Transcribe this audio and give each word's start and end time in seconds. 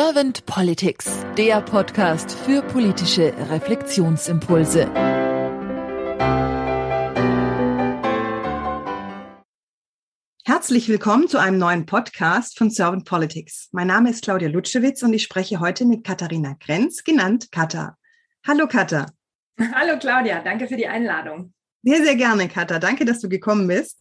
Servant 0.00 0.46
Politics, 0.46 1.26
der 1.36 1.60
Podcast 1.60 2.30
für 2.30 2.62
politische 2.62 3.34
Reflexionsimpulse. 3.50 4.88
Herzlich 10.44 10.88
willkommen 10.88 11.26
zu 11.26 11.38
einem 11.38 11.58
neuen 11.58 11.84
Podcast 11.84 12.56
von 12.56 12.70
Servant 12.70 13.06
Politics. 13.06 13.70
Mein 13.72 13.88
Name 13.88 14.10
ist 14.10 14.22
Claudia 14.22 14.48
Lutschewitz 14.48 15.02
und 15.02 15.12
ich 15.14 15.24
spreche 15.24 15.58
heute 15.58 15.84
mit 15.84 16.04
Katharina 16.04 16.54
Grenz, 16.64 17.02
genannt 17.02 17.50
Katha. 17.50 17.96
Hallo 18.46 18.68
Katha. 18.68 19.06
Hallo 19.58 19.98
Claudia, 19.98 20.42
danke 20.44 20.68
für 20.68 20.76
die 20.76 20.86
Einladung. 20.86 21.52
Sehr, 21.82 22.04
sehr 22.04 22.14
gerne, 22.14 22.46
Katha. 22.46 22.78
Danke, 22.78 23.04
dass 23.04 23.18
du 23.18 23.28
gekommen 23.28 23.66
bist. 23.66 23.98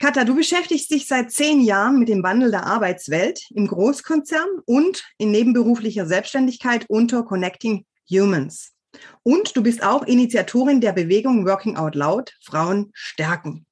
Katha, 0.00 0.22
du 0.22 0.36
beschäftigst 0.36 0.92
dich 0.92 1.08
seit 1.08 1.32
zehn 1.32 1.60
Jahren 1.60 1.98
mit 1.98 2.08
dem 2.08 2.22
Wandel 2.22 2.52
der 2.52 2.66
Arbeitswelt 2.66 3.50
im 3.50 3.66
Großkonzern 3.66 4.48
und 4.64 5.04
in 5.18 5.32
nebenberuflicher 5.32 6.06
Selbstständigkeit 6.06 6.86
unter 6.88 7.24
Connecting 7.24 7.84
Humans. 8.08 8.74
Und 9.24 9.56
du 9.56 9.62
bist 9.62 9.82
auch 9.82 10.04
Initiatorin 10.04 10.80
der 10.80 10.92
Bewegung 10.92 11.44
Working 11.44 11.76
Out 11.76 11.96
Loud, 11.96 12.32
Frauen 12.40 12.90
stärken. 12.94 13.66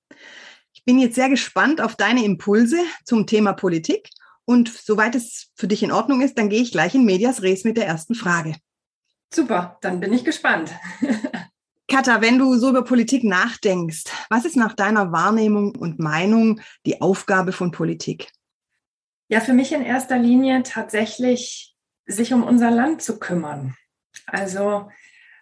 Ich 0.73 0.85
bin 0.85 0.99
jetzt 0.99 1.15
sehr 1.15 1.29
gespannt 1.29 1.81
auf 1.81 1.95
deine 1.95 2.25
Impulse 2.25 2.79
zum 3.05 3.29
Thema 3.29 3.53
Politik. 3.53 4.11
Und 4.45 4.69
soweit 4.69 5.15
es 5.15 5.53
für 5.55 5.69
dich 5.69 5.85
in 5.85 5.93
Ordnung 5.93 6.23
ist, 6.23 6.37
dann 6.39 6.49
gehe 6.49 6.63
ich 6.63 6.73
gleich 6.73 6.97
in 6.97 7.05
Medias 7.05 7.43
Res 7.43 7.63
mit 7.63 7.77
der 7.77 7.87
ersten 7.87 8.17
Frage. 8.17 8.57
Super, 9.33 9.79
dann 9.81 10.01
bin 10.01 10.13
ich 10.13 10.25
gespannt. 10.25 10.73
Katha, 11.89 12.21
wenn 12.21 12.39
du 12.39 12.57
so 12.57 12.71
über 12.71 12.83
Politik 12.83 13.23
nachdenkst, 13.23 14.05
was 14.29 14.45
ist 14.45 14.57
nach 14.57 14.75
deiner 14.75 15.13
Wahrnehmung 15.13 15.77
und 15.77 16.01
Meinung 16.01 16.61
die 16.85 17.01
Aufgabe 17.01 17.53
von 17.53 17.71
Politik? 17.71 18.29
Ja, 19.29 19.41
für 19.41 19.53
mich 19.53 19.73
in 19.73 19.83
erster 19.83 20.19
Linie 20.19 20.63
tatsächlich, 20.65 21.75
sich 22.07 22.33
um 22.33 22.43
unser 22.43 22.71
Land 22.71 23.03
zu 23.03 23.19
kümmern. 23.19 23.77
Also 24.27 24.89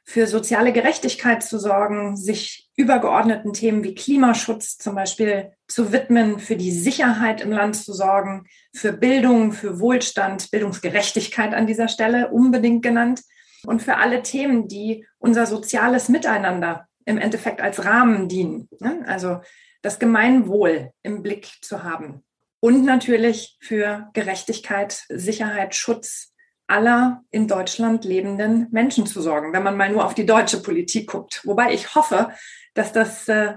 für 0.04 0.26
soziale 0.26 0.72
Gerechtigkeit 0.72 1.42
zu 1.42 1.58
sorgen, 1.58 2.16
sich 2.16 2.70
übergeordneten 2.76 3.54
Themen 3.54 3.82
wie 3.82 3.94
Klimaschutz 3.94 4.76
zum 4.76 4.94
Beispiel 4.94 5.52
zu 5.66 5.92
widmen, 5.92 6.38
für 6.38 6.56
die 6.56 6.72
Sicherheit 6.72 7.40
im 7.40 7.50
Land 7.52 7.76
zu 7.76 7.94
sorgen, 7.94 8.46
für 8.74 8.92
Bildung, 8.92 9.52
für 9.52 9.80
Wohlstand, 9.80 10.50
Bildungsgerechtigkeit 10.50 11.54
an 11.54 11.66
dieser 11.66 11.88
Stelle 11.88 12.30
unbedingt 12.30 12.82
genannt 12.82 13.22
und 13.66 13.82
für 13.82 13.96
alle 13.96 14.22
Themen, 14.22 14.68
die 14.68 15.06
unser 15.18 15.46
soziales 15.46 16.08
Miteinander 16.08 16.88
im 17.04 17.18
Endeffekt 17.18 17.60
als 17.60 17.84
Rahmen 17.84 18.28
dienen. 18.28 18.68
Ne? 18.80 19.04
Also 19.06 19.40
das 19.82 19.98
Gemeinwohl 19.98 20.92
im 21.02 21.22
Blick 21.22 21.48
zu 21.62 21.82
haben. 21.82 22.24
Und 22.60 22.84
natürlich 22.84 23.58
für 23.60 24.08
Gerechtigkeit, 24.14 25.04
Sicherheit, 25.10 25.74
Schutz 25.74 26.32
aller 26.66 27.22
in 27.30 27.46
Deutschland 27.46 28.04
lebenden 28.04 28.68
Menschen 28.70 29.06
zu 29.06 29.20
sorgen, 29.20 29.52
wenn 29.52 29.62
man 29.62 29.76
mal 29.76 29.92
nur 29.92 30.04
auf 30.04 30.14
die 30.14 30.24
deutsche 30.24 30.62
Politik 30.62 31.10
guckt. 31.10 31.42
Wobei 31.44 31.74
ich 31.74 31.94
hoffe, 31.94 32.30
dass 32.72 32.92
das 32.92 33.28
äh, 33.28 33.54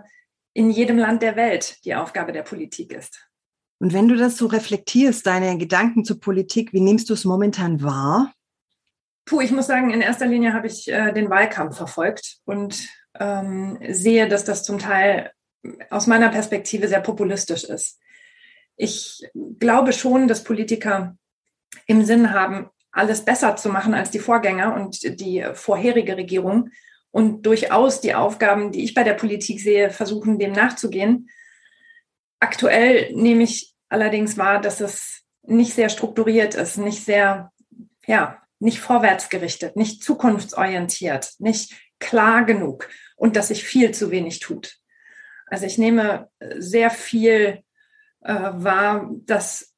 in 0.53 0.69
jedem 0.69 0.97
Land 0.97 1.21
der 1.21 1.35
Welt 1.37 1.77
die 1.85 1.95
Aufgabe 1.95 2.33
der 2.33 2.43
Politik 2.43 2.91
ist. 2.91 3.27
Und 3.79 3.93
wenn 3.93 4.07
du 4.07 4.15
das 4.15 4.37
so 4.37 4.47
reflektierst, 4.47 5.25
deine 5.25 5.57
Gedanken 5.57 6.03
zur 6.03 6.19
Politik, 6.19 6.73
wie 6.73 6.81
nimmst 6.81 7.09
du 7.09 7.13
es 7.13 7.25
momentan 7.25 7.81
wahr? 7.83 8.33
Puh, 9.27 9.41
ich 9.41 9.51
muss 9.51 9.67
sagen, 9.67 9.91
in 9.91 9.99
erster 9.99 10.25
Linie 10.25 10.53
habe 10.53 10.67
ich 10.67 10.89
äh, 10.89 11.11
den 11.11 11.29
Wahlkampf 11.29 11.75
verfolgt 11.75 12.37
und 12.45 12.87
ähm, 13.19 13.77
sehe, 13.89 14.29
dass 14.29 14.45
das 14.45 14.63
zum 14.63 14.79
Teil 14.79 15.31
aus 15.89 16.07
meiner 16.07 16.29
Perspektive 16.29 16.87
sehr 16.87 17.01
populistisch 17.01 17.65
ist. 17.65 17.99
Ich 18.77 19.27
glaube 19.59 19.91
schon, 19.91 20.29
dass 20.29 20.45
Politiker 20.45 21.17
im 21.87 22.05
Sinn 22.05 22.31
haben, 22.31 22.69
alles 22.91 23.25
besser 23.25 23.57
zu 23.57 23.67
machen 23.67 23.93
als 23.93 24.11
die 24.11 24.19
Vorgänger 24.19 24.73
und 24.75 25.19
die 25.19 25.45
vorherige 25.53 26.15
Regierung 26.15 26.69
und 27.11 27.45
durchaus 27.45 27.99
die 27.99 28.15
Aufgaben, 28.15 28.71
die 28.71 28.85
ich 28.85 28.93
bei 28.93 29.03
der 29.03 29.13
Politik 29.13 29.59
sehe, 29.59 29.89
versuchen, 29.89 30.39
dem 30.39 30.53
nachzugehen. 30.53 31.29
Aktuell 32.39 33.13
nehme 33.13 33.43
ich 33.43 33.75
allerdings 33.89 34.37
wahr, 34.37 34.61
dass 34.61 34.79
es 34.79 35.23
nicht 35.43 35.73
sehr 35.73 35.89
strukturiert 35.89 36.55
ist, 36.55 36.77
nicht 36.77 37.03
sehr, 37.03 37.51
ja, 38.05 38.41
nicht 38.59 38.79
vorwärtsgerichtet, 38.79 39.75
nicht 39.75 40.03
zukunftsorientiert, 40.03 41.33
nicht 41.39 41.73
klar 41.99 42.45
genug 42.45 42.89
und 43.15 43.35
dass 43.35 43.49
sich 43.49 43.63
viel 43.63 43.91
zu 43.91 44.11
wenig 44.11 44.39
tut. 44.39 44.77
Also 45.47 45.65
ich 45.65 45.77
nehme 45.77 46.29
sehr 46.57 46.89
viel 46.89 47.63
äh, 48.21 48.33
wahr, 48.33 49.09
dass 49.25 49.73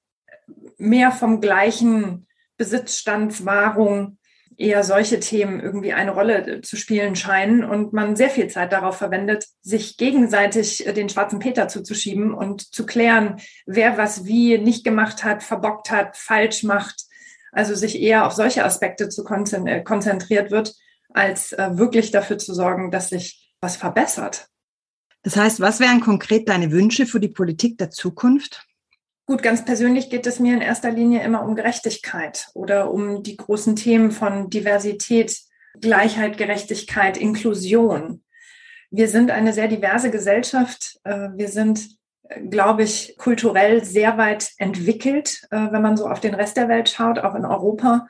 mehr 0.78 1.12
vom 1.12 1.42
gleichen 1.42 2.28
Besitzstandswahrung 2.58 4.18
eher 4.58 4.84
solche 4.84 5.22
Themen 5.22 5.62
irgendwie 5.62 5.94
eine 5.94 6.12
Rolle 6.12 6.62
zu 6.62 6.76
spielen 6.76 7.16
scheinen 7.16 7.64
und 7.64 7.94
man 7.94 8.18
sehr 8.18 8.30
viel 8.30 8.48
Zeit 8.48 8.74
darauf 8.74 8.98
verwendet, 8.98 9.46
sich 9.62 9.96
gegenseitig 9.96 10.84
den 10.96 11.08
schwarzen 11.08 11.40
Peter 11.40 11.70
zuzuschieben 11.70 12.34
und 12.34 12.62
zu 12.74 12.86
klären, 12.86 13.38
wer 13.66 13.98
was 13.98 14.26
wie 14.26 14.58
nicht 14.58 14.84
gemacht 14.84 15.24
hat, 15.24 15.44
verbockt 15.44 15.92
hat, 15.92 16.18
falsch 16.18 16.64
macht 16.64 17.06
also 17.52 17.76
sich 17.76 18.00
eher 18.00 18.26
auf 18.26 18.34
solche 18.34 18.64
Aspekte 18.64 19.10
zu 19.10 19.26
äh, 19.26 19.84
konzentriert 19.84 20.52
wird, 20.52 20.76
als 21.14 21.52
äh, 21.54 21.78
wirklich 21.78 22.12
dafür 22.12 22.38
zu 22.38 22.54
sorgen, 22.54 22.92
dass 22.92 23.10
sich 23.10 23.54
was 23.62 23.76
verbessert. 23.76 24.48
Das 25.24 25.36
heißt, 25.36 25.60
was 25.60 25.80
wären 25.80 26.00
konkret 26.00 26.48
deine 26.48 26.72
Wünsche 26.72 27.06
für 27.06 27.20
die 27.20 27.28
Politik 27.28 27.78
der 27.78 27.92
Zukunft? 27.92 28.66
Gut, 29.26 29.44
ganz 29.44 29.64
persönlich 29.64 30.10
geht 30.10 30.26
es 30.26 30.40
mir 30.40 30.56
in 30.56 30.62
erster 30.62 30.92
Linie 30.92 31.22
immer 31.22 31.44
um 31.44 31.56
Gerechtigkeit 31.56 32.48
oder 32.56 32.92
um 32.92 33.22
die 33.22 33.38
großen 33.38 33.76
Themen 33.76 34.12
von 34.12 34.50
Diversität, 34.50 35.38
Gleichheit, 35.80 36.38
Gerechtigkeit, 36.38 37.18
Inklusion. 37.18 38.24
Wir 38.90 39.08
sind 39.08 39.30
eine 39.30 39.54
sehr 39.54 39.68
diverse 39.68 40.10
Gesellschaft. 40.10 41.00
Äh, 41.04 41.30
wir 41.36 41.48
sind 41.48 41.99
glaube 42.50 42.84
ich, 42.84 43.16
kulturell 43.18 43.84
sehr 43.84 44.18
weit 44.18 44.52
entwickelt, 44.58 45.42
äh, 45.52 45.72
wenn 45.72 45.82
man 45.82 45.98
so 45.98 46.08
auf 46.08 46.20
den 46.20 46.36
Rest 46.36 46.58
der 46.58 46.70
Welt 46.70 46.90
schaut, 46.90 47.20
auch 47.20 47.36
in 47.36 47.46
Europa. 47.46 48.08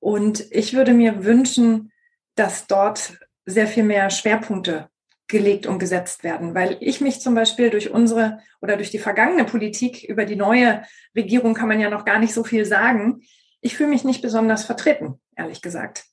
Und 0.00 0.44
ich 0.50 0.74
würde 0.74 0.92
mir 0.92 1.24
wünschen, 1.24 1.92
dass 2.34 2.66
dort 2.66 3.18
sehr 3.46 3.66
viel 3.66 3.84
mehr 3.84 4.10
Schwerpunkte 4.10 4.88
gelegt 5.28 5.66
und 5.66 5.78
gesetzt 5.78 6.22
werden, 6.22 6.54
weil 6.54 6.76
ich 6.80 7.00
mich 7.00 7.20
zum 7.20 7.34
Beispiel 7.34 7.70
durch 7.70 7.90
unsere 7.90 8.40
oder 8.60 8.76
durch 8.76 8.90
die 8.90 8.98
vergangene 8.98 9.44
Politik 9.44 10.04
über 10.04 10.26
die 10.26 10.36
neue 10.36 10.82
Regierung 11.16 11.54
kann 11.54 11.68
man 11.68 11.80
ja 11.80 11.88
noch 11.88 12.04
gar 12.04 12.18
nicht 12.18 12.34
so 12.34 12.44
viel 12.44 12.66
sagen. 12.66 13.22
Ich 13.60 13.76
fühle 13.76 13.88
mich 13.88 14.04
nicht 14.04 14.20
besonders 14.20 14.64
vertreten, 14.64 15.20
ehrlich 15.36 15.62
gesagt. 15.62 16.04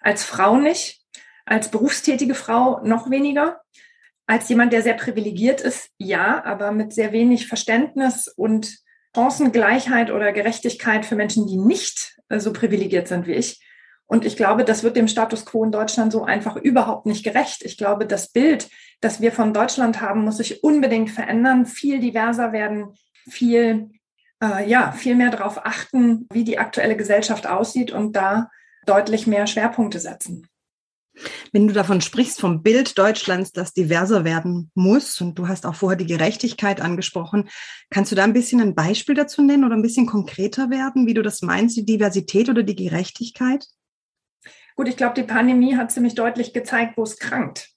Als 0.00 0.24
Frau 0.24 0.56
nicht, 0.56 1.02
als 1.44 1.70
berufstätige 1.70 2.34
Frau 2.34 2.80
noch 2.82 3.10
weniger 3.10 3.60
als 4.26 4.48
jemand, 4.48 4.72
der 4.72 4.82
sehr 4.82 4.94
privilegiert 4.94 5.60
ist, 5.60 5.90
ja, 5.98 6.42
aber 6.44 6.72
mit 6.72 6.92
sehr 6.92 7.12
wenig 7.12 7.46
Verständnis 7.46 8.28
und 8.28 8.78
Chancengleichheit 9.14 10.10
oder 10.10 10.32
Gerechtigkeit 10.32 11.06
für 11.06 11.14
Menschen, 11.14 11.46
die 11.46 11.56
nicht 11.56 12.18
äh, 12.28 12.40
so 12.40 12.52
privilegiert 12.52 13.08
sind 13.08 13.26
wie 13.26 13.34
ich. 13.34 13.60
Und 14.06 14.24
ich 14.24 14.36
glaube, 14.36 14.64
das 14.64 14.82
wird 14.82 14.96
dem 14.96 15.08
Status 15.08 15.46
quo 15.46 15.64
in 15.64 15.72
Deutschland 15.72 16.12
so 16.12 16.24
einfach 16.24 16.56
überhaupt 16.56 17.06
nicht 17.06 17.24
gerecht. 17.24 17.62
Ich 17.64 17.78
glaube, 17.78 18.06
das 18.06 18.30
Bild, 18.30 18.68
das 19.00 19.20
wir 19.20 19.32
von 19.32 19.54
Deutschland 19.54 20.00
haben, 20.00 20.24
muss 20.24 20.38
sich 20.38 20.62
unbedingt 20.62 21.10
verändern, 21.10 21.64
viel 21.64 22.00
diverser 22.00 22.52
werden, 22.52 22.94
viel, 23.28 23.90
äh, 24.42 24.68
ja, 24.68 24.92
viel 24.92 25.14
mehr 25.14 25.30
darauf 25.30 25.64
achten, 25.64 26.26
wie 26.32 26.44
die 26.44 26.58
aktuelle 26.58 26.96
Gesellschaft 26.96 27.46
aussieht 27.46 27.92
und 27.92 28.14
da 28.14 28.50
deutlich 28.84 29.26
mehr 29.26 29.46
Schwerpunkte 29.46 29.98
setzen. 29.98 30.48
Wenn 31.52 31.68
du 31.68 31.74
davon 31.74 32.00
sprichst, 32.00 32.40
vom 32.40 32.62
Bild 32.62 32.98
Deutschlands, 32.98 33.52
das 33.52 33.72
diverser 33.72 34.24
werden 34.24 34.70
muss, 34.74 35.20
und 35.20 35.38
du 35.38 35.48
hast 35.48 35.66
auch 35.66 35.74
vorher 35.74 35.96
die 35.96 36.06
Gerechtigkeit 36.06 36.80
angesprochen, 36.80 37.48
kannst 37.90 38.12
du 38.12 38.16
da 38.16 38.24
ein 38.24 38.32
bisschen 38.32 38.60
ein 38.60 38.74
Beispiel 38.74 39.14
dazu 39.14 39.42
nennen 39.42 39.64
oder 39.64 39.76
ein 39.76 39.82
bisschen 39.82 40.06
konkreter 40.06 40.70
werden, 40.70 41.06
wie 41.06 41.14
du 41.14 41.22
das 41.22 41.42
meinst, 41.42 41.76
die 41.76 41.84
Diversität 41.84 42.48
oder 42.48 42.62
die 42.62 42.76
Gerechtigkeit? 42.76 43.66
Gut, 44.76 44.88
ich 44.88 44.96
glaube, 44.96 45.14
die 45.14 45.22
Pandemie 45.22 45.76
hat 45.76 45.92
ziemlich 45.92 46.14
deutlich 46.16 46.52
gezeigt, 46.52 46.96
wo 46.96 47.04
es 47.04 47.18
krankt. 47.18 47.70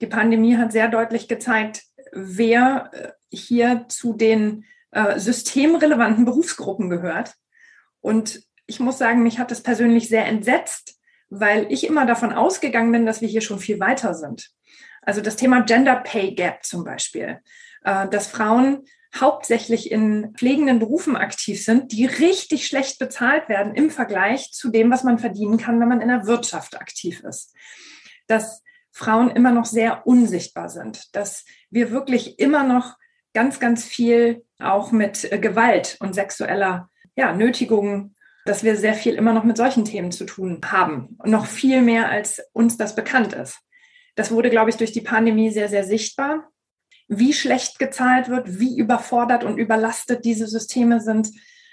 Die 0.00 0.06
Pandemie 0.06 0.56
hat 0.56 0.72
sehr 0.72 0.88
deutlich 0.88 1.28
gezeigt, 1.28 1.82
wer 2.12 2.90
äh, 2.92 3.12
hier 3.34 3.86
zu 3.88 4.12
den 4.12 4.64
äh, 4.90 5.18
systemrelevanten 5.18 6.24
Berufsgruppen 6.24 6.90
gehört. 6.90 7.34
Und 8.00 8.42
ich 8.66 8.80
muss 8.80 8.98
sagen, 8.98 9.22
mich 9.22 9.38
hat 9.38 9.50
es 9.52 9.62
persönlich 9.62 10.08
sehr 10.08 10.26
entsetzt, 10.26 10.93
weil 11.30 11.70
ich 11.72 11.86
immer 11.86 12.06
davon 12.06 12.32
ausgegangen 12.32 12.92
bin, 12.92 13.06
dass 13.06 13.20
wir 13.20 13.28
hier 13.28 13.40
schon 13.40 13.58
viel 13.58 13.80
weiter 13.80 14.14
sind. 14.14 14.50
Also 15.02 15.20
das 15.20 15.36
Thema 15.36 15.62
Gender 15.62 15.96
Pay 15.96 16.34
Gap 16.34 16.64
zum 16.64 16.84
Beispiel, 16.84 17.40
äh, 17.84 18.08
dass 18.08 18.26
Frauen 18.26 18.84
hauptsächlich 19.18 19.92
in 19.92 20.34
pflegenden 20.36 20.80
Berufen 20.80 21.16
aktiv 21.16 21.64
sind, 21.64 21.92
die 21.92 22.06
richtig 22.06 22.66
schlecht 22.66 22.98
bezahlt 22.98 23.48
werden 23.48 23.74
im 23.74 23.90
Vergleich 23.90 24.50
zu 24.52 24.70
dem, 24.70 24.90
was 24.90 25.04
man 25.04 25.18
verdienen 25.18 25.56
kann, 25.56 25.78
wenn 25.80 25.88
man 25.88 26.00
in 26.00 26.08
der 26.08 26.26
Wirtschaft 26.26 26.80
aktiv 26.80 27.22
ist. 27.22 27.54
Dass 28.26 28.62
Frauen 28.90 29.30
immer 29.30 29.52
noch 29.52 29.66
sehr 29.66 30.06
unsichtbar 30.06 30.68
sind, 30.68 31.14
dass 31.14 31.44
wir 31.70 31.90
wirklich 31.90 32.38
immer 32.38 32.64
noch 32.64 32.96
ganz, 33.34 33.60
ganz 33.60 33.84
viel 33.84 34.44
auch 34.58 34.92
mit 34.92 35.30
äh, 35.30 35.38
Gewalt 35.38 35.96
und 36.00 36.14
sexueller 36.14 36.88
ja, 37.16 37.32
Nötigung 37.34 38.14
dass 38.44 38.62
wir 38.62 38.76
sehr 38.76 38.94
viel 38.94 39.14
immer 39.14 39.32
noch 39.32 39.44
mit 39.44 39.56
solchen 39.56 39.84
Themen 39.84 40.12
zu 40.12 40.24
tun 40.24 40.60
haben. 40.64 41.16
noch 41.24 41.46
viel 41.46 41.82
mehr, 41.82 42.08
als 42.10 42.42
uns 42.52 42.76
das 42.76 42.94
bekannt 42.94 43.32
ist. 43.32 43.58
Das 44.16 44.30
wurde, 44.30 44.50
glaube 44.50 44.70
ich, 44.70 44.76
durch 44.76 44.92
die 44.92 45.00
Pandemie 45.00 45.50
sehr, 45.50 45.68
sehr 45.68 45.84
sichtbar. 45.84 46.48
Wie 47.08 47.32
schlecht 47.32 47.78
gezahlt 47.78 48.28
wird, 48.28 48.60
wie 48.60 48.78
überfordert 48.78 49.44
und 49.44 49.58
überlastet 49.58 50.24
diese 50.24 50.46
Systeme 50.46 51.00
sind, 51.00 51.30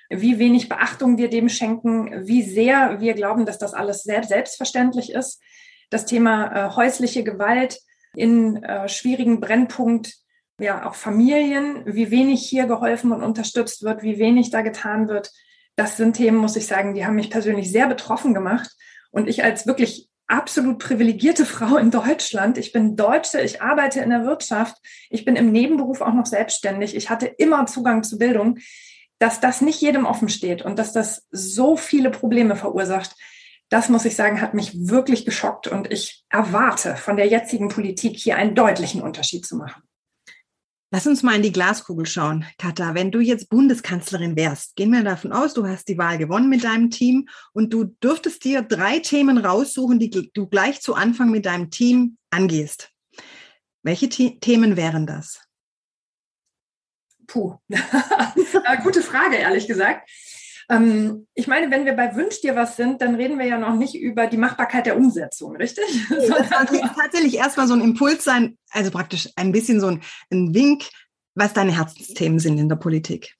wie 0.09 0.39
wenig 0.39 0.67
Beachtung 0.67 1.17
wir 1.17 1.29
dem 1.29 1.47
schenken, 1.47 2.27
wie 2.27 2.43
sehr 2.43 2.99
wir 2.99 3.13
glauben, 3.13 3.45
dass 3.45 3.57
das 3.57 3.73
alles 3.73 4.03
selbst 4.03 4.29
selbstverständlich 4.29 5.11
ist. 5.11 5.41
Das 5.89 6.05
Thema 6.05 6.51
äh, 6.67 6.75
häusliche 6.75 7.23
Gewalt 7.23 7.79
in 8.13 8.61
äh, 8.63 8.89
schwierigen 8.89 9.39
Brennpunkt, 9.39 10.13
ja 10.59 10.87
auch 10.87 10.95
Familien, 10.95 11.83
wie 11.85 12.11
wenig 12.11 12.47
hier 12.47 12.65
geholfen 12.65 13.11
und 13.11 13.23
unterstützt 13.23 13.83
wird, 13.83 14.03
wie 14.03 14.19
wenig 14.19 14.51
da 14.51 14.61
getan 14.61 15.07
wird. 15.07 15.31
Das 15.75 15.97
sind 15.97 16.13
Themen, 16.15 16.37
muss 16.37 16.55
ich 16.55 16.67
sagen, 16.67 16.93
die 16.93 17.05
haben 17.05 17.15
mich 17.15 17.29
persönlich 17.29 17.71
sehr 17.71 17.87
betroffen 17.87 18.33
gemacht. 18.33 18.71
Und 19.11 19.27
ich 19.27 19.43
als 19.43 19.67
wirklich 19.67 20.09
absolut 20.31 20.79
privilegierte 20.79 21.45
Frau 21.57 21.77
in 21.77 21.91
Deutschland. 21.91 22.57
Ich 22.57 22.71
bin 22.71 22.95
Deutsche, 22.95 23.41
ich 23.41 23.61
arbeite 23.61 23.99
in 24.01 24.09
der 24.09 24.25
Wirtschaft, 24.25 24.77
ich 25.09 25.25
bin 25.25 25.35
im 25.35 25.51
Nebenberuf 25.51 26.01
auch 26.01 26.13
noch 26.13 26.25
selbstständig, 26.25 26.95
ich 26.95 27.09
hatte 27.09 27.27
immer 27.27 27.65
Zugang 27.65 28.03
zu 28.03 28.17
Bildung, 28.17 28.57
dass 29.19 29.39
das 29.39 29.61
nicht 29.61 29.81
jedem 29.81 30.05
offen 30.05 30.29
steht 30.29 30.63
und 30.63 30.79
dass 30.79 30.93
das 30.93 31.27
so 31.29 31.77
viele 31.77 32.09
Probleme 32.09 32.55
verursacht. 32.55 33.15
Das 33.69 33.87
muss 33.87 34.05
ich 34.05 34.15
sagen, 34.15 34.41
hat 34.41 34.53
mich 34.53 34.89
wirklich 34.89 35.25
geschockt 35.25 35.67
und 35.67 35.91
ich 35.91 36.25
erwarte 36.29 36.95
von 36.95 37.17
der 37.17 37.27
jetzigen 37.27 37.69
Politik 37.69 38.17
hier 38.17 38.35
einen 38.35 38.55
deutlichen 38.55 39.01
Unterschied 39.01 39.45
zu 39.45 39.55
machen. 39.57 39.83
Lass 40.93 41.07
uns 41.07 41.23
mal 41.23 41.37
in 41.37 41.41
die 41.41 41.53
Glaskugel 41.53 42.05
schauen, 42.05 42.45
Katha. 42.57 42.93
Wenn 42.93 43.11
du 43.11 43.21
jetzt 43.21 43.49
Bundeskanzlerin 43.49 44.35
wärst, 44.35 44.75
gehen 44.75 44.91
wir 44.91 45.03
davon 45.03 45.31
aus, 45.31 45.53
du 45.53 45.65
hast 45.65 45.87
die 45.87 45.97
Wahl 45.97 46.17
gewonnen 46.17 46.49
mit 46.49 46.65
deinem 46.65 46.89
Team 46.89 47.29
und 47.53 47.71
du 47.71 47.85
dürftest 48.03 48.43
dir 48.43 48.61
drei 48.61 48.99
Themen 48.99 49.37
raussuchen, 49.37 49.99
die 49.99 50.09
du 50.33 50.47
gleich 50.47 50.81
zu 50.81 50.93
Anfang 50.93 51.31
mit 51.31 51.45
deinem 51.45 51.69
Team 51.69 52.17
angehst. 52.29 52.91
Welche 53.83 54.11
The 54.11 54.37
Themen 54.41 54.75
wären 54.75 55.07
das? 55.07 55.39
Puh, 57.25 57.55
gute 58.83 59.01
Frage, 59.01 59.37
ehrlich 59.37 59.67
gesagt. 59.67 60.09
Ähm, 60.71 61.27
ich 61.33 61.47
meine, 61.47 61.69
wenn 61.69 61.85
wir 61.85 61.93
bei 61.93 62.15
Wünsch 62.15 62.39
dir 62.39 62.55
was 62.55 62.77
sind, 62.77 63.01
dann 63.01 63.15
reden 63.15 63.37
wir 63.37 63.45
ja 63.45 63.57
noch 63.57 63.75
nicht 63.75 63.93
über 63.93 64.27
die 64.27 64.37
Machbarkeit 64.37 64.85
der 64.85 64.95
Umsetzung, 64.95 65.57
richtig? 65.57 65.83
das 66.09 66.27
sollte 66.27 66.79
tatsächlich 66.95 67.35
erstmal 67.35 67.67
so 67.67 67.73
ein 67.73 67.81
Impuls 67.81 68.23
sein, 68.23 68.57
also 68.69 68.89
praktisch 68.89 69.29
ein 69.35 69.51
bisschen 69.51 69.81
so 69.81 69.87
ein, 69.87 70.01
ein 70.31 70.53
Wink, 70.53 70.85
was 71.35 71.51
deine 71.51 71.75
Herzensthemen 71.75 72.39
sind 72.39 72.57
in 72.57 72.69
der 72.69 72.77
Politik. 72.77 73.35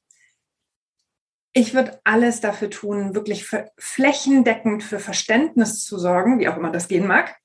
Ich 1.54 1.74
würde 1.74 2.02
alles 2.04 2.42
dafür 2.42 2.70
tun, 2.70 3.16
wirklich 3.16 3.46
für 3.46 3.72
flächendeckend 3.78 4.84
für 4.84 5.00
Verständnis 5.00 5.86
zu 5.86 5.98
sorgen, 5.98 6.40
wie 6.40 6.50
auch 6.50 6.58
immer 6.58 6.72
das 6.72 6.90
gehen 6.90 7.08
mag, 7.08 7.38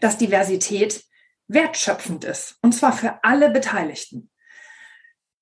dass 0.00 0.18
Diversität 0.18 1.02
wertschöpfend 1.48 2.24
ist. 2.24 2.58
Und 2.60 2.74
zwar 2.74 2.92
für 2.92 3.24
alle 3.24 3.50
Beteiligten. 3.50 4.30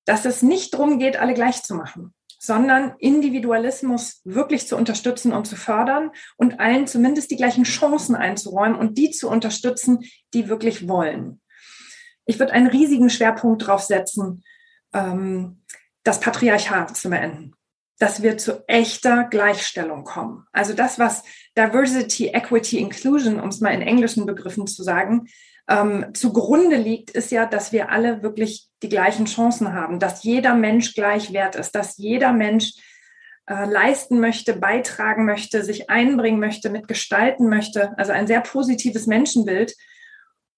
Dass 0.05 0.25
es 0.25 0.41
nicht 0.41 0.73
darum 0.73 0.99
geht, 0.99 1.15
alle 1.15 1.33
gleich 1.33 1.63
zu 1.63 1.75
machen 1.75 2.13
sondern 2.43 2.95
Individualismus 2.99 4.19
wirklich 4.25 4.67
zu 4.67 4.75
unterstützen 4.75 5.31
und 5.31 5.47
zu 5.47 5.55
fördern 5.55 6.11
und 6.35 6.59
allen 6.59 6.87
zumindest 6.87 7.31
die 7.31 7.37
gleichen 7.37 7.63
Chancen 7.63 8.15
einzuräumen 8.15 8.77
und 8.77 8.97
die 8.97 9.11
zu 9.11 9.29
unterstützen, 9.29 9.99
die 10.33 10.49
wirklich 10.49 10.89
wollen. 10.89 11.39
Ich 12.25 12.39
würde 12.39 12.51
einen 12.51 12.67
riesigen 12.67 13.09
Schwerpunkt 13.09 13.61
darauf 13.61 13.83
setzen, 13.83 14.43
ähm, 14.91 15.63
das 16.03 16.19
Patriarchat 16.19 16.97
zu 16.97 17.09
beenden 17.09 17.55
dass 17.99 18.21
wir 18.21 18.37
zu 18.37 18.67
echter 18.67 19.23
Gleichstellung 19.23 20.03
kommen. 20.03 20.45
Also 20.51 20.73
das, 20.73 20.99
was 20.99 21.23
Diversity, 21.57 22.27
Equity, 22.27 22.79
Inclusion, 22.79 23.39
um 23.39 23.49
es 23.49 23.61
mal 23.61 23.73
in 23.73 23.81
englischen 23.81 24.25
Begriffen 24.25 24.67
zu 24.67 24.83
sagen, 24.83 25.27
ähm, 25.69 26.13
zugrunde 26.13 26.75
liegt, 26.75 27.11
ist 27.11 27.31
ja, 27.31 27.45
dass 27.45 27.71
wir 27.71 27.89
alle 27.89 28.21
wirklich 28.21 28.67
die 28.81 28.89
gleichen 28.89 29.25
Chancen 29.25 29.73
haben, 29.73 29.99
dass 29.99 30.23
jeder 30.23 30.55
Mensch 30.55 30.93
gleich 30.93 31.31
wert 31.31 31.55
ist, 31.55 31.71
dass 31.71 31.97
jeder 31.97 32.33
Mensch 32.33 32.73
äh, 33.45 33.65
leisten 33.65 34.19
möchte, 34.19 34.53
beitragen 34.53 35.25
möchte, 35.25 35.63
sich 35.63 35.89
einbringen 35.89 36.39
möchte, 36.39 36.69
mitgestalten 36.69 37.49
möchte. 37.49 37.97
Also 37.97 38.11
ein 38.11 38.27
sehr 38.27 38.41
positives 38.41 39.07
Menschenbild 39.07 39.75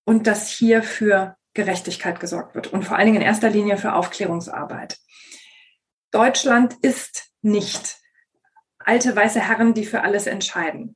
und 0.05 0.27
dass 0.27 0.49
hier 0.49 0.81
für 0.81 1.35
Gerechtigkeit 1.53 2.19
gesorgt 2.19 2.55
wird 2.55 2.67
und 2.67 2.83
vor 2.83 2.97
allen 2.97 3.07
Dingen 3.07 3.21
in 3.21 3.27
erster 3.27 3.49
Linie 3.49 3.77
für 3.77 3.93
Aufklärungsarbeit. 3.93 4.97
Deutschland 6.11 6.75
ist 6.81 7.31
nicht 7.41 7.97
alte 8.85 9.15
weiße 9.15 9.39
Herren, 9.39 9.73
die 9.73 9.85
für 9.85 10.01
alles 10.01 10.27
entscheiden. 10.27 10.95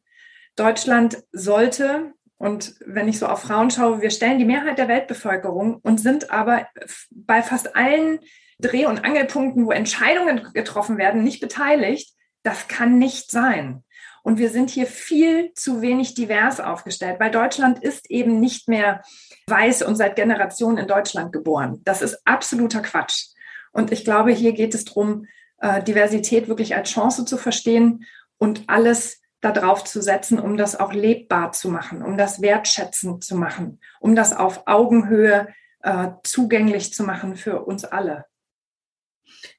Deutschland 0.55 1.23
sollte 1.31 2.13
und 2.39 2.75
wenn 2.85 3.09
ich 3.09 3.19
so 3.19 3.27
auf 3.27 3.41
Frauen 3.41 3.69
schaue, 3.69 4.01
wir 4.01 4.11
stellen 4.11 4.39
die 4.39 4.45
Mehrheit 4.45 4.77
der 4.77 4.87
Weltbevölkerung 4.87 5.75
und 5.83 5.99
sind 5.99 6.31
aber 6.31 6.67
bei 7.11 7.43
fast 7.43 7.75
allen 7.75 8.19
Dreh- 8.59 8.85
und 8.85 9.03
Angelpunkten, 9.03 9.65
wo 9.65 9.71
Entscheidungen 9.71 10.47
getroffen 10.53 10.97
werden, 10.97 11.23
nicht 11.23 11.41
beteiligt. 11.41 12.13
Das 12.43 12.69
kann 12.69 12.97
nicht 12.97 13.29
sein. 13.29 13.83
Und 14.23 14.37
wir 14.37 14.49
sind 14.49 14.69
hier 14.69 14.85
viel 14.85 15.53
zu 15.53 15.81
wenig 15.81 16.13
divers 16.13 16.61
aufgestellt, 16.61 17.19
weil 17.19 17.31
Deutschland 17.31 17.83
ist 17.83 18.09
eben 18.09 18.39
nicht 18.39 18.69
mehr 18.69 19.01
weiß 19.47 19.81
und 19.81 19.97
seit 19.97 20.15
Generationen 20.15 20.77
in 20.77 20.87
Deutschland 20.87 21.33
geboren. 21.33 21.81
Das 21.83 22.01
ist 22.01 22.21
absoluter 22.25 22.81
Quatsch. 22.81 23.27
Und 23.73 23.91
ich 23.91 24.05
glaube, 24.05 24.31
hier 24.31 24.53
geht 24.53 24.73
es 24.73 24.85
darum, 24.85 25.25
äh, 25.61 25.83
Diversität 25.83 26.47
wirklich 26.47 26.75
als 26.75 26.89
Chance 26.89 27.25
zu 27.25 27.37
verstehen 27.37 28.05
und 28.37 28.63
alles 28.67 29.21
darauf 29.41 29.83
zu 29.83 30.01
setzen, 30.01 30.39
um 30.39 30.57
das 30.57 30.77
auch 30.77 30.93
lebbar 30.93 31.51
zu 31.53 31.69
machen, 31.69 32.01
um 32.03 32.17
das 32.17 32.41
wertschätzend 32.41 33.23
zu 33.23 33.35
machen, 33.35 33.79
um 33.99 34.15
das 34.15 34.33
auf 34.33 34.63
Augenhöhe 34.67 35.47
äh, 35.81 36.09
zugänglich 36.23 36.93
zu 36.93 37.03
machen 37.03 37.35
für 37.35 37.63
uns 37.63 37.85
alle. 37.85 38.25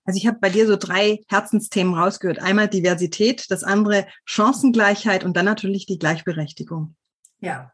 Also 0.05 0.19
ich 0.19 0.27
habe 0.27 0.39
bei 0.41 0.51
dir 0.51 0.67
so 0.67 0.77
drei 0.77 1.21
Herzensthemen 1.29 1.95
rausgehört. 1.95 2.41
Einmal 2.41 2.69
Diversität, 2.69 3.51
das 3.51 3.63
andere 3.63 4.07
Chancengleichheit 4.25 5.25
und 5.25 5.37
dann 5.37 5.45
natürlich 5.45 5.87
die 5.87 5.99
Gleichberechtigung. 5.99 6.97
Ja. 7.39 7.73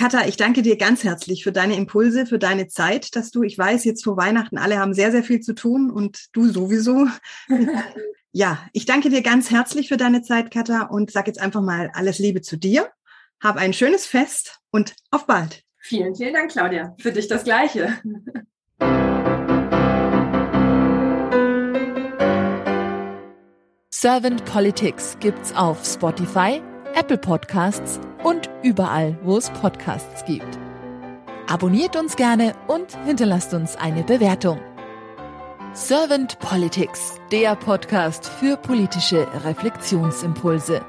Katha, 0.00 0.26
ich 0.26 0.38
danke 0.38 0.62
dir 0.62 0.78
ganz 0.78 1.04
herzlich 1.04 1.44
für 1.44 1.52
deine 1.52 1.76
Impulse, 1.76 2.24
für 2.24 2.38
deine 2.38 2.68
Zeit, 2.68 3.14
dass 3.16 3.30
du, 3.30 3.42
ich 3.42 3.58
weiß, 3.58 3.84
jetzt 3.84 4.02
vor 4.02 4.16
Weihnachten, 4.16 4.56
alle 4.56 4.78
haben 4.78 4.94
sehr, 4.94 5.12
sehr 5.12 5.22
viel 5.22 5.40
zu 5.40 5.54
tun 5.54 5.90
und 5.90 6.28
du 6.32 6.48
sowieso 6.48 7.06
Ja, 8.32 8.66
ich 8.72 8.86
danke 8.86 9.10
dir 9.10 9.20
ganz 9.20 9.50
herzlich 9.50 9.88
für 9.88 9.98
deine 9.98 10.22
Zeit, 10.22 10.50
Katha, 10.50 10.84
und 10.84 11.10
sag 11.10 11.26
jetzt 11.26 11.38
einfach 11.38 11.60
mal 11.60 11.90
alles 11.92 12.18
Liebe 12.18 12.40
zu 12.40 12.56
dir. 12.56 12.88
Hab 13.42 13.56
ein 13.56 13.74
schönes 13.74 14.06
Fest 14.06 14.60
und 14.70 14.94
auf 15.10 15.26
bald. 15.26 15.64
Vielen, 15.76 16.14
vielen 16.14 16.32
Dank, 16.32 16.50
Claudia. 16.50 16.94
Für 16.98 17.12
dich 17.12 17.28
das 17.28 17.44
Gleiche. 17.44 17.98
Servant 23.90 24.46
Politics 24.46 25.18
gibt's 25.20 25.54
auf 25.54 25.84
Spotify, 25.84 26.62
Apple 26.94 27.18
Podcasts 27.18 28.00
und 28.22 28.50
überall, 28.62 29.18
wo 29.22 29.36
es 29.36 29.50
Podcasts 29.50 30.24
gibt. 30.24 30.58
Abonniert 31.48 31.96
uns 31.96 32.16
gerne 32.16 32.54
und 32.68 32.96
hinterlasst 33.04 33.54
uns 33.54 33.76
eine 33.76 34.04
Bewertung. 34.04 34.60
Servant 35.72 36.38
Politics, 36.40 37.14
der 37.30 37.56
Podcast 37.56 38.26
für 38.26 38.56
politische 38.56 39.26
Reflexionsimpulse. 39.44 40.82